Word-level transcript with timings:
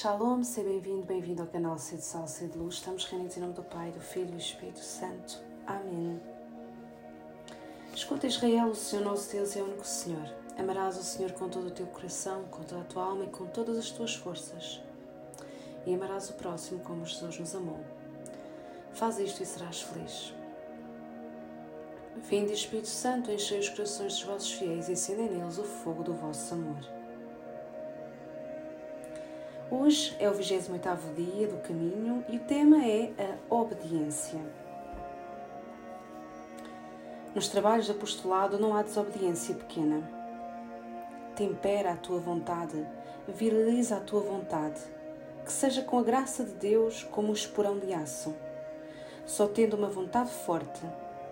Shalom, 0.00 0.44
seja 0.44 0.68
bem-vindo, 0.68 1.04
bem-vindo 1.04 1.42
ao 1.42 1.48
canal 1.48 1.76
Sede 1.76 2.04
Sal, 2.04 2.28
Sede 2.28 2.56
Luz. 2.56 2.74
Estamos 2.74 3.04
reunidos 3.06 3.36
em 3.36 3.40
nome 3.40 3.54
do 3.54 3.64
Pai, 3.64 3.90
do 3.90 3.98
Filho 3.98 4.28
e 4.28 4.30
do 4.30 4.36
Espírito 4.36 4.78
Santo. 4.78 5.40
Amém. 5.66 6.20
Escuta 7.92 8.28
Israel, 8.28 8.68
o 8.68 8.76
Senhor 8.76 9.04
nosso 9.04 9.32
Deus 9.32 9.56
é 9.56 9.60
o 9.60 9.64
único 9.64 9.84
Senhor. 9.84 10.32
Amarás 10.56 10.96
o 10.96 11.02
Senhor 11.02 11.32
com 11.32 11.48
todo 11.48 11.66
o 11.66 11.70
teu 11.72 11.84
coração, 11.88 12.44
com 12.44 12.62
toda 12.62 12.82
a 12.82 12.84
tua 12.84 13.06
alma 13.06 13.24
e 13.24 13.30
com 13.30 13.46
todas 13.46 13.76
as 13.76 13.90
tuas 13.90 14.14
forças. 14.14 14.80
E 15.84 15.92
amarás 15.92 16.30
o 16.30 16.34
próximo 16.34 16.78
como 16.78 17.04
Jesus 17.04 17.36
nos 17.40 17.56
amou. 17.56 17.80
Faz 18.92 19.18
isto 19.18 19.42
e 19.42 19.46
serás 19.46 19.82
feliz. 19.82 20.32
Vinde, 22.18 22.52
Espírito 22.52 22.86
Santo, 22.86 23.32
enchei 23.32 23.58
os 23.58 23.68
corações 23.68 24.12
dos 24.12 24.22
vossos 24.22 24.52
fiéis 24.52 24.88
e 24.88 24.92
acendei 24.92 25.28
neles 25.28 25.58
o 25.58 25.64
fogo 25.64 26.04
do 26.04 26.14
vosso 26.14 26.54
amor. 26.54 26.97
Hoje 29.70 30.16
é 30.18 30.30
o 30.30 30.32
28º 30.32 31.14
dia 31.14 31.46
do 31.46 31.58
caminho 31.58 32.24
e 32.26 32.38
o 32.38 32.40
tema 32.40 32.82
é 32.86 33.12
a 33.20 33.54
obediência. 33.54 34.40
Nos 37.34 37.48
trabalhos 37.48 37.84
de 37.84 37.92
apostolado 37.92 38.58
não 38.58 38.74
há 38.74 38.82
desobediência 38.82 39.54
pequena. 39.54 40.10
Tempera 41.36 41.92
a 41.92 41.96
tua 41.96 42.18
vontade, 42.18 42.82
viriliza 43.28 43.98
a 43.98 44.00
tua 44.00 44.22
vontade, 44.22 44.80
que 45.44 45.52
seja 45.52 45.82
com 45.82 45.98
a 45.98 46.02
graça 46.02 46.44
de 46.44 46.54
Deus 46.54 47.04
como 47.04 47.28
um 47.28 47.34
esporão 47.34 47.78
de 47.78 47.92
aço. 47.92 48.34
Só 49.26 49.46
tendo 49.46 49.76
uma 49.76 49.90
vontade 49.90 50.30
forte, 50.30 50.80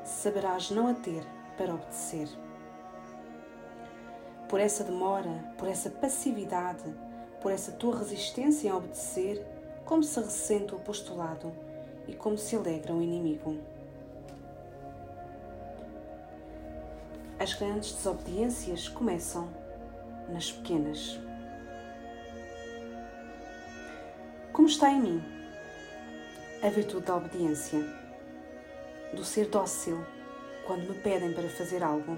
saberás 0.05 0.71
não 0.71 0.89
a 0.89 0.93
ter 0.95 1.27
para 1.57 1.73
obedecer. 1.73 2.29
Por 4.47 4.61
essa 4.61 4.85
demora, 4.85 5.43
por 5.57 5.67
essa 5.69 5.89
passividade, 5.89 6.85
por 7.41 7.53
essa 7.53 7.73
tua 7.73 7.99
resistência 7.99 8.69
em 8.69 8.73
obedecer, 8.73 9.45
como 9.85 10.03
se 10.03 10.19
ressente 10.21 10.75
o 10.75 10.77
apostolado 10.77 11.53
e 12.09 12.15
como 12.15 12.37
se 12.37 12.57
alegra 12.57 12.93
o 12.93 13.03
inimigo. 13.03 13.59
As 17.39 17.55
grandes 17.55 17.93
desobediências 17.93 18.89
começam 18.89 19.49
nas 20.29 20.51
pequenas. 20.51 21.21
Como 24.53 24.67
está 24.67 24.91
em 24.91 25.01
mim 25.01 25.25
a 26.63 26.71
virtude 26.71 27.07
da 27.07 27.17
obediência, 27.17 27.79
do 29.13 29.25
ser 29.25 29.49
dócil 29.49 30.03
quando 30.67 30.89
me 30.89 30.99
pedem 30.99 31.33
para 31.33 31.49
fazer 31.49 31.83
algo? 31.83 32.17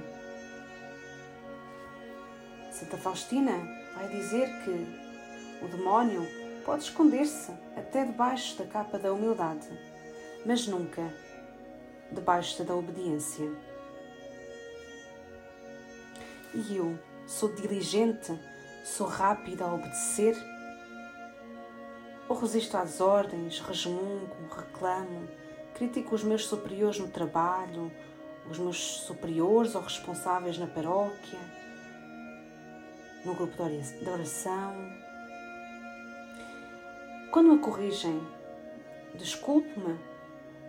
Santa 2.71 2.97
Faustina 2.97 3.53
vai 3.97 4.09
dizer 4.09 4.49
que 4.63 5.08
o 5.63 5.69
demónio 5.69 6.27
pode 6.65 6.85
esconder-se 6.85 7.53
até 7.77 8.05
debaixo 8.05 8.59
da 8.59 8.67
capa 8.67 8.99
da 8.99 9.13
humildade, 9.13 9.69
mas 10.45 10.67
nunca 10.67 11.03
debaixo 12.13 12.63
da 12.65 12.75
obediência. 12.75 13.51
E 16.55 16.77
eu 16.77 16.99
sou 17.27 17.55
diligente, 17.55 18.39
sou 18.85 19.07
rápida 19.07 19.65
a 19.65 19.75
obedecer? 19.75 20.37
Ou 22.29 22.37
resisto 22.39 22.77
às 22.77 23.01
ordens, 23.01 23.61
resmungo, 23.61 24.37
reclamo, 24.55 25.29
critico 25.75 26.15
os 26.15 26.23
meus 26.23 26.47
superiores 26.47 26.99
no 26.99 27.09
trabalho, 27.09 27.91
os 28.51 28.59
meus 28.59 28.79
superiores 28.79 29.75
ou 29.75 29.83
responsáveis 29.83 30.59
na 30.59 30.67
paróquia, 30.67 31.39
no 33.25 33.35
grupo 33.35 33.57
de 33.69 34.11
oração? 34.11 35.08
Quando 37.39 37.53
a 37.53 37.59
corrigem, 37.59 38.21
desculpe-me 39.15 39.97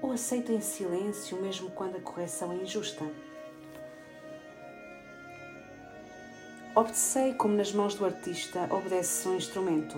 ou 0.04 0.12
aceito 0.12 0.52
em 0.52 0.62
silêncio 0.62 1.42
mesmo 1.42 1.72
quando 1.72 1.96
a 1.96 2.00
correção 2.00 2.52
é 2.52 2.58
injusta? 2.58 3.04
Obedecei 6.76 7.34
como 7.34 7.56
nas 7.56 7.74
mãos 7.74 7.96
do 7.96 8.06
artista 8.06 8.70
obedece 8.70 9.28
um 9.28 9.36
instrumento, 9.36 9.98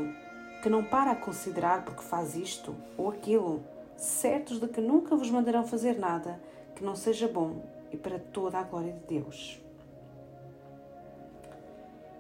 que 0.64 0.70
não 0.70 0.82
para 0.82 1.12
a 1.12 1.16
considerar 1.18 1.84
porque 1.84 2.04
faz 2.04 2.36
isto 2.36 2.74
ou 2.98 3.10
aquilo, 3.10 3.62
certos 3.98 4.58
de 4.58 4.70
que 4.70 4.80
nunca 4.80 5.14
vos 5.14 5.30
mandarão 5.30 5.68
fazer 5.68 6.00
nada 6.00 6.42
que 6.74 6.86
não 6.86 6.96
seja 6.96 7.28
bom 7.28 7.66
e 7.92 7.98
para 7.98 8.18
toda 8.18 8.58
a 8.58 8.64
glória 8.64 8.94
de 8.94 9.20
Deus. 9.20 9.62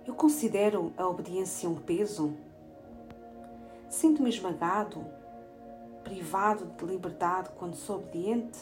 Eu 0.05 0.13
considero 0.13 0.91
a 0.97 1.07
obediência 1.07 1.69
um 1.69 1.75
peso 1.75 2.35
Sinto-me 4.01 4.29
esmagado, 4.29 5.05
privado 6.03 6.65
de 6.65 6.85
liberdade 6.85 7.51
quando 7.55 7.75
sou 7.75 7.97
obediente? 7.97 8.57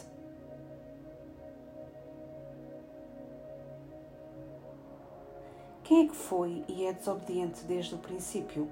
Quem 5.82 6.04
é 6.04 6.08
que 6.10 6.14
foi 6.14 6.62
e 6.68 6.84
é 6.84 6.92
desobediente 6.92 7.64
desde 7.64 7.94
o 7.94 7.98
princípio? 7.98 8.68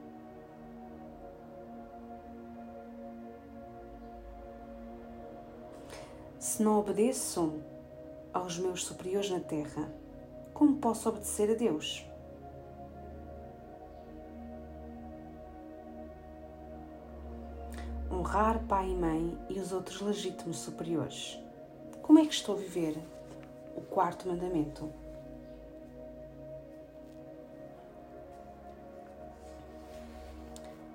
Se 6.38 6.62
não 6.62 6.78
obedeço 6.78 7.62
aos 8.30 8.58
meus 8.58 8.84
superiores 8.84 9.30
na 9.30 9.40
terra, 9.40 9.90
como 10.52 10.76
posso 10.76 11.08
obedecer 11.08 11.50
a 11.50 11.54
Deus? 11.54 12.07
Honrar 18.18 18.58
pai 18.66 18.90
e 18.90 18.94
mãe 18.96 19.38
e 19.48 19.60
os 19.60 19.72
outros 19.72 20.00
legítimos 20.00 20.58
superiores. 20.58 21.38
Como 22.02 22.18
é 22.18 22.26
que 22.26 22.34
estou 22.34 22.56
a 22.56 22.58
viver 22.58 22.98
o 23.76 23.80
quarto 23.80 24.26
mandamento? 24.26 24.92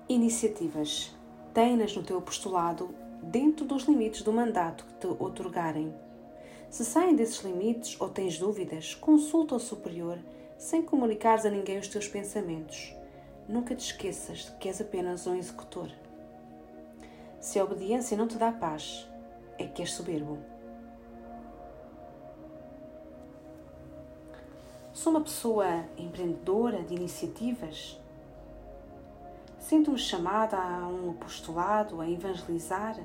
Iniciativas. 0.06 1.14
Tem-nas 1.54 1.96
no 1.96 2.02
teu 2.02 2.18
apostolado 2.18 2.94
dentro 3.22 3.64
dos 3.64 3.84
limites 3.84 4.20
do 4.20 4.32
mandato 4.32 4.84
que 4.84 4.94
te 4.94 5.06
otorgarem. 5.06 5.94
Se 6.68 6.84
saem 6.84 7.16
desses 7.16 7.42
limites 7.42 7.98
ou 7.98 8.10
tens 8.10 8.38
dúvidas, 8.38 8.94
consulta 8.94 9.54
o 9.54 9.60
superior 9.60 10.18
sem 10.58 10.82
comunicares 10.82 11.46
a 11.46 11.50
ninguém 11.50 11.78
os 11.78 11.88
teus 11.88 12.06
pensamentos. 12.06 12.94
Nunca 13.48 13.74
te 13.74 13.86
esqueças 13.86 14.40
de 14.40 14.52
que 14.56 14.68
és 14.68 14.80
apenas 14.80 15.26
um 15.26 15.34
executor. 15.34 15.90
Se 17.44 17.58
a 17.58 17.64
obediência 17.64 18.16
não 18.16 18.26
te 18.26 18.38
dá 18.38 18.50
paz, 18.50 19.06
é 19.58 19.66
que 19.66 19.82
és 19.82 19.92
soberbo. 19.92 20.38
Sou 24.94 25.12
uma 25.12 25.20
pessoa 25.20 25.84
empreendedora 25.98 26.82
de 26.82 26.94
iniciativas. 26.94 28.00
Sinto-me 29.58 29.98
chamada 29.98 30.56
a 30.56 30.88
um 30.88 31.10
apostolado, 31.10 32.00
a 32.00 32.08
evangelizar. 32.08 32.96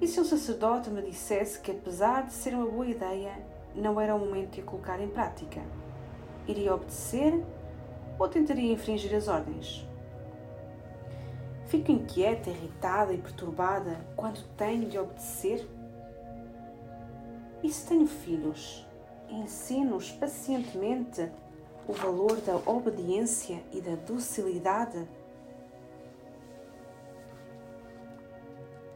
E 0.00 0.06
se 0.06 0.20
um 0.20 0.24
sacerdote 0.24 0.88
me 0.88 1.02
dissesse 1.02 1.58
que, 1.58 1.72
apesar 1.72 2.26
de 2.26 2.32
ser 2.32 2.54
uma 2.54 2.70
boa 2.70 2.86
ideia, 2.86 3.44
não 3.74 4.00
era 4.00 4.14
o 4.14 4.20
momento 4.20 4.52
de 4.52 4.60
a 4.60 4.64
colocar 4.64 5.00
em 5.00 5.08
prática? 5.08 5.60
Iria 6.46 6.72
obedecer 6.72 7.44
ou 8.20 8.28
tentaria 8.28 8.72
infringir 8.72 9.12
as 9.16 9.26
ordens? 9.26 9.84
Fico 11.66 11.90
inquieta, 11.90 12.50
irritada 12.50 13.12
e 13.12 13.18
perturbada 13.18 13.98
quando 14.14 14.46
tenho 14.56 14.88
de 14.88 14.98
obedecer? 14.98 15.68
E 17.62 17.72
se 17.72 17.86
tenho 17.88 18.06
filhos, 18.06 18.86
ensino-os 19.28 20.12
pacientemente 20.12 21.30
o 21.88 21.92
valor 21.92 22.36
da 22.42 22.56
obediência 22.70 23.62
e 23.72 23.80
da 23.80 23.94
docilidade? 23.96 25.08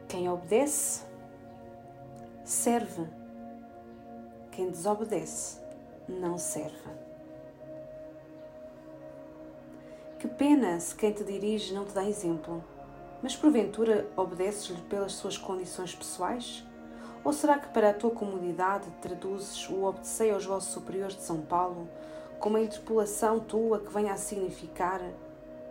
Quem 0.07 0.29
obedece, 0.29 1.05
serve. 2.45 3.07
Quem 4.51 4.71
desobedece, 4.71 5.61
não 6.09 6.37
serve. 6.37 7.08
Que 10.19 10.27
pena 10.27 10.81
se 10.81 10.97
quem 10.97 11.13
te 11.13 11.23
dirige 11.23 11.73
não 11.73 11.85
te 11.85 11.95
dá 11.95 12.05
exemplo. 12.05 12.65
Mas 13.23 13.37
porventura 13.37 14.09
obedeces-lhe 14.17 14.83
pelas 14.83 15.13
suas 15.13 15.39
condições 15.39 15.95
pessoais? 15.95 16.65
Ou 17.23 17.33
será 17.33 17.57
que 17.57 17.69
para 17.69 17.91
a 17.91 17.95
tua 17.95 18.11
comodidade 18.11 18.91
traduzes 19.01 19.69
o 19.69 19.85
obedecei 19.85 20.33
aos 20.33 20.45
vossos 20.45 20.73
superiores 20.73 21.15
de 21.15 21.23
São 21.23 21.41
Paulo 21.43 21.89
como 22.41 22.57
uma 22.57 22.65
interpolação 22.65 23.39
tua 23.39 23.79
que 23.79 23.93
venha 23.93 24.13
a 24.13 24.17
significar 24.17 25.01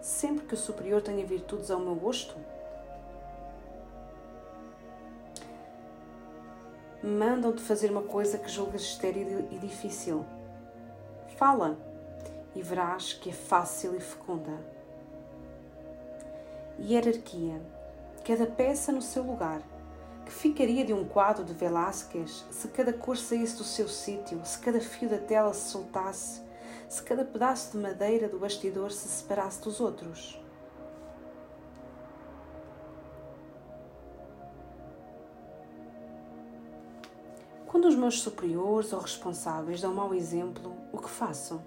sempre 0.01 0.45
que 0.45 0.53
o 0.53 0.57
superior 0.57 1.01
tenha 1.01 1.25
virtudes 1.25 1.69
ao 1.69 1.79
meu 1.79 1.95
gosto? 1.95 2.35
Mandam-te 7.03 7.61
fazer 7.61 7.91
uma 7.91 8.03
coisa 8.03 8.37
que 8.37 8.49
julgas 8.49 8.81
estéril 8.81 9.47
e 9.51 9.57
difícil. 9.57 10.25
Fala, 11.37 11.77
e 12.55 12.61
verás 12.61 13.13
que 13.13 13.29
é 13.29 13.33
fácil 13.33 13.95
e 13.95 13.99
fecunda. 13.99 14.77
hierarquia, 16.79 17.61
cada 18.23 18.45
peça 18.45 18.91
no 18.91 19.01
seu 19.01 19.23
lugar. 19.23 19.61
Que 20.25 20.33
ficaria 20.33 20.83
de 20.83 20.91
um 20.93 21.05
quadro 21.07 21.45
de 21.45 21.53
Velázquez 21.53 22.45
se 22.51 22.67
cada 22.67 22.91
cor 22.91 23.15
saísse 23.15 23.57
do 23.57 23.63
seu 23.63 23.87
sítio, 23.87 24.41
se 24.43 24.59
cada 24.59 24.81
fio 24.81 25.07
da 25.07 25.17
tela 25.17 25.53
se 25.53 25.69
soltasse, 25.69 26.41
se 26.89 27.01
cada 27.01 27.23
pedaço 27.23 27.71
de 27.71 27.77
madeira 27.77 28.27
do 28.27 28.37
bastidor 28.37 28.91
se 28.91 29.07
separasse 29.07 29.61
dos 29.61 29.79
outros? 29.79 30.37
Quando 37.65 37.85
os 37.85 37.95
meus 37.95 38.21
superiores 38.21 38.91
ou 38.91 38.99
responsáveis 38.99 39.81
dão 39.81 39.93
mau 39.93 40.13
exemplo, 40.13 40.75
o 40.91 40.97
que 40.97 41.09
faço? 41.09 41.61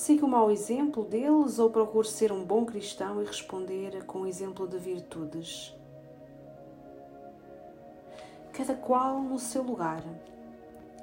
Sigo 0.00 0.24
o 0.24 0.30
mau 0.30 0.50
exemplo 0.50 1.04
deles 1.04 1.58
ou 1.58 1.68
procuro 1.68 2.06
ser 2.06 2.32
um 2.32 2.42
bom 2.42 2.64
cristão 2.64 3.20
e 3.20 3.26
responder 3.26 4.02
com 4.06 4.20
o 4.20 4.26
exemplo 4.26 4.66
de 4.66 4.78
virtudes? 4.78 5.76
Cada 8.50 8.74
qual 8.74 9.20
no 9.20 9.38
seu 9.38 9.62
lugar. 9.62 10.02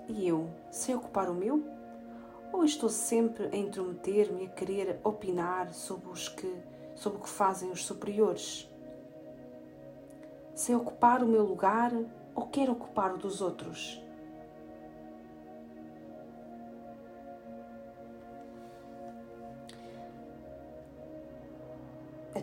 E 0.09 0.27
eu, 0.27 0.49
sei 0.71 0.95
ocupar 0.95 1.29
o 1.29 1.35
meu? 1.35 1.63
Ou 2.51 2.65
estou 2.65 2.89
sempre 2.89 3.45
a 3.53 3.55
intrometer-me 3.55 4.45
a 4.45 4.49
querer 4.49 4.99
opinar 5.03 5.71
sobre, 5.75 6.09
os 6.09 6.27
que, 6.27 6.51
sobre 6.95 7.19
o 7.19 7.21
que 7.21 7.29
fazem 7.29 7.69
os 7.69 7.85
superiores? 7.85 8.67
Sei 10.55 10.73
ocupar 10.73 11.21
o 11.21 11.27
meu 11.27 11.43
lugar 11.43 11.93
ou 12.33 12.47
quer 12.47 12.67
ocupar 12.67 13.13
o 13.13 13.17
dos 13.19 13.41
outros? 13.41 14.06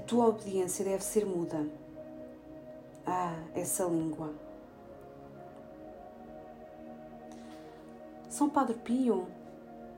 Tua 0.06 0.28
obediência 0.28 0.84
deve 0.84 1.02
ser 1.02 1.24
muda. 1.24 1.66
Ah, 3.06 3.36
essa 3.54 3.84
língua. 3.84 4.32
São 8.28 8.50
Padre 8.50 8.74
Pio 8.74 9.26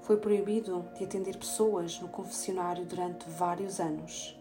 foi 0.02 0.16
proibido 0.18 0.84
de 0.96 1.04
atender 1.04 1.36
pessoas 1.36 2.00
no 2.00 2.08
confessionário 2.08 2.84
durante 2.84 3.28
vários 3.28 3.80
anos. 3.80 4.38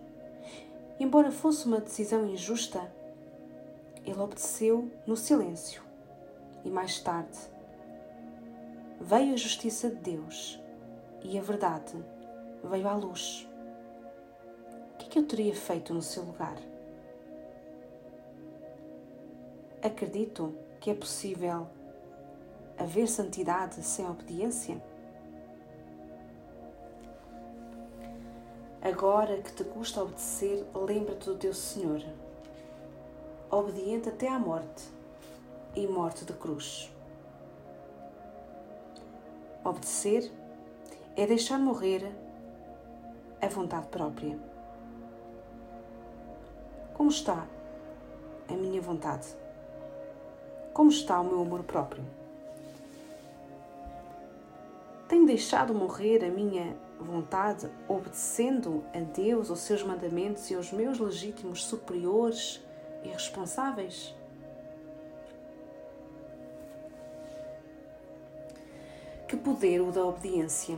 Embora 1.00 1.32
fosse 1.32 1.66
uma 1.66 1.80
decisão 1.80 2.26
injusta, 2.28 2.92
ele 4.06 4.20
obedeceu 4.20 4.92
no 5.08 5.18
silêncio. 5.18 5.82
E 6.64 6.70
mais 6.70 7.00
tarde 7.00 7.38
veio 9.02 9.34
a 9.34 9.38
justiça 9.38 9.90
de 9.90 9.96
Deus 9.96 10.60
e 11.24 11.38
a 11.38 11.42
verdade 11.42 11.94
veio 12.64 12.88
à 12.88 12.96
luz. 12.96 13.48
Que 15.16 15.20
eu 15.20 15.26
teria 15.26 15.56
feito 15.56 15.94
no 15.94 16.02
seu 16.02 16.24
lugar? 16.24 16.58
Acredito 19.82 20.54
que 20.82 20.92
é 20.92 20.94
possível 20.94 21.70
haver 22.78 23.08
santidade 23.08 23.82
sem 23.82 24.06
obediência? 24.06 24.84
Agora 28.82 29.42
que 29.42 29.54
te 29.54 29.64
custa 29.64 30.04
obedecer, 30.04 30.68
lembra-te 30.76 31.28
do 31.28 31.38
teu 31.38 31.54
Senhor 31.54 32.04
obediente 33.50 34.10
até 34.10 34.28
à 34.28 34.38
morte 34.38 34.84
e 35.78 35.88
morte 35.88 36.26
de 36.26 36.34
cruz. 36.34 36.92
Obedecer 39.64 40.30
é 41.16 41.26
deixar 41.26 41.58
morrer 41.58 42.06
a 43.42 43.48
vontade 43.48 43.88
própria. 43.88 44.55
Como 47.06 47.14
está 47.14 47.46
a 48.50 48.54
minha 48.54 48.82
vontade? 48.82 49.28
Como 50.74 50.90
está 50.90 51.22
o 51.22 51.24
meu 51.24 51.40
amor 51.40 51.62
próprio? 51.62 52.04
Tenho 55.08 55.28
deixado 55.28 55.72
morrer 55.72 56.26
a 56.26 56.30
minha 56.30 56.76
vontade 57.00 57.70
obedecendo 57.88 58.84
a 58.92 59.02
Deus, 59.02 59.52
aos 59.52 59.60
seus 59.60 59.84
mandamentos 59.84 60.50
e 60.50 60.56
aos 60.56 60.72
meus 60.72 60.98
legítimos 60.98 61.64
superiores 61.66 62.60
irresponsáveis. 63.04 64.16
Que 69.28 69.38
poder 69.38 69.80
o 69.80 69.92
da 69.92 70.04
obediência! 70.04 70.76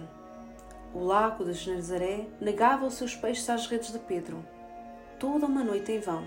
O 0.94 1.06
lago 1.06 1.46
de 1.46 1.54
Genezaré 1.54 2.28
negava 2.42 2.86
os 2.86 2.96
seus 2.96 3.16
peixes 3.16 3.50
às 3.50 3.66
redes 3.66 3.94
de 3.94 4.00
Pedro, 4.00 4.44
toda 5.20 5.46
uma 5.46 5.64
noite 5.64 5.92
em 5.92 6.00
vão. 6.00 6.24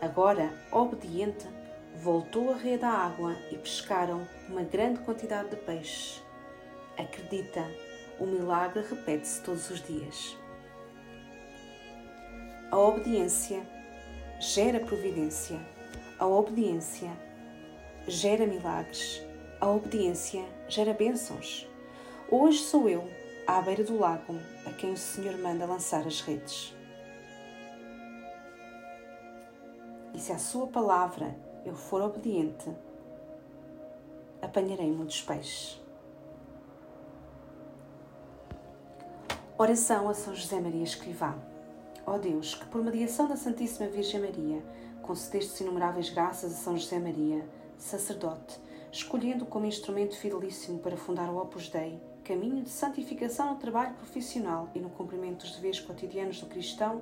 Agora, 0.00 0.52
obediente, 0.72 1.46
voltou 1.96 2.52
a 2.52 2.56
rede 2.56 2.84
à 2.84 2.90
água 2.90 3.36
e 3.50 3.56
pescaram 3.56 4.26
uma 4.48 4.62
grande 4.62 5.00
quantidade 5.00 5.50
de 5.50 5.56
peixes. 5.56 6.22
Acredita, 6.98 7.64
o 8.18 8.26
milagre 8.26 8.82
repete-se 8.82 9.42
todos 9.42 9.70
os 9.70 9.82
dias. 9.82 10.36
A 12.70 12.78
obediência 12.78 13.62
gera 14.38 14.80
providência. 14.80 15.60
A 16.18 16.26
obediência 16.26 17.10
gera 18.06 18.46
milagres. 18.46 19.22
A 19.60 19.68
obediência 19.68 20.44
gera 20.68 20.94
bênçãos. 20.94 21.68
Hoje 22.30 22.58
sou 22.60 22.88
eu, 22.88 23.08
à 23.46 23.60
beira 23.60 23.84
do 23.84 23.98
lago, 23.98 24.38
a 24.64 24.72
quem 24.72 24.92
o 24.92 24.96
Senhor 24.96 25.36
manda 25.38 25.66
lançar 25.66 26.06
as 26.06 26.20
redes. 26.20 26.79
E 30.20 30.22
se 30.22 30.32
à 30.32 30.38
Sua 30.38 30.66
palavra 30.66 31.34
eu 31.64 31.74
for 31.74 32.02
obediente, 32.02 32.70
apanharei 34.42 34.92
muitos 34.92 35.22
peixes. 35.22 35.80
Oração 39.56 40.10
a 40.10 40.12
São 40.12 40.34
José 40.34 40.60
Maria 40.60 40.84
Escrivá. 40.84 41.38
Ó 42.06 42.18
Deus, 42.18 42.54
que 42.54 42.66
por 42.66 42.84
mediação 42.84 43.28
da 43.28 43.34
Santíssima 43.34 43.88
Virgem 43.88 44.20
Maria 44.20 44.62
concedeste 45.00 45.62
inumeráveis 45.62 46.10
graças 46.10 46.52
a 46.52 46.56
São 46.56 46.76
José 46.76 46.98
Maria, 46.98 47.42
sacerdote, 47.78 48.60
escolhendo 48.92 49.46
como 49.46 49.64
instrumento 49.64 50.18
fidelíssimo 50.18 50.80
para 50.80 50.98
fundar 50.98 51.30
o 51.30 51.38
Opus 51.38 51.70
Dei, 51.70 51.98
caminho 52.24 52.62
de 52.62 52.68
santificação 52.68 53.54
no 53.54 53.58
trabalho 53.58 53.94
profissional 53.94 54.68
e 54.74 54.80
no 54.80 54.90
cumprimento 54.90 55.46
dos 55.46 55.56
deveres 55.56 55.80
cotidianos 55.80 56.42
do 56.42 56.46
cristão, 56.46 57.00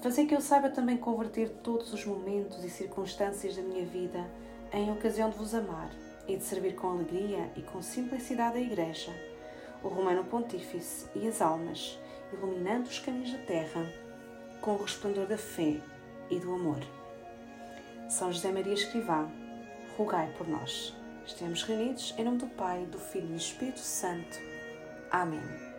fazer 0.00 0.26
que 0.26 0.34
eu 0.34 0.40
saiba 0.40 0.68
também 0.68 0.96
converter 0.96 1.48
todos 1.62 1.92
os 1.92 2.04
momentos 2.04 2.62
e 2.64 2.70
circunstâncias 2.70 3.56
da 3.56 3.62
minha 3.62 3.84
vida 3.84 4.24
em 4.72 4.90
ocasião 4.92 5.30
de 5.30 5.36
vos 5.36 5.54
amar 5.54 5.90
e 6.26 6.36
de 6.36 6.44
servir 6.44 6.74
com 6.74 6.90
alegria 6.90 7.50
e 7.56 7.62
com 7.62 7.82
simplicidade 7.82 8.58
a 8.58 8.60
Igreja, 8.60 9.12
o 9.82 9.88
Romano 9.88 10.24
Pontífice 10.24 11.06
e 11.14 11.28
as 11.28 11.40
almas, 11.40 11.98
iluminando 12.32 12.88
os 12.88 12.98
caminhos 12.98 13.32
da 13.32 13.38
terra 13.38 13.86
com 14.60 14.72
o 14.72 14.82
resplendor 14.82 15.26
da 15.26 15.38
fé 15.38 15.80
e 16.30 16.38
do 16.38 16.52
amor. 16.54 16.80
São 18.08 18.32
José 18.32 18.50
Maria 18.50 18.74
Escrivá, 18.74 19.28
rogai 19.96 20.32
por 20.36 20.48
nós. 20.48 20.94
Estamos 21.26 21.62
reunidos 21.62 22.14
em 22.18 22.24
nome 22.24 22.38
do 22.38 22.46
Pai, 22.48 22.84
do 22.86 22.98
Filho 22.98 23.26
e 23.26 23.32
do 23.32 23.36
Espírito 23.36 23.80
Santo. 23.80 24.38
Amém. 25.10 25.73